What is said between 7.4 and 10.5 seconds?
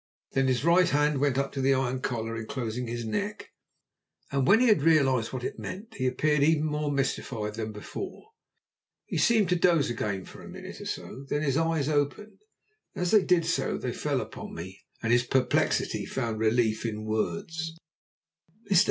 than before. He seemed to doze again for a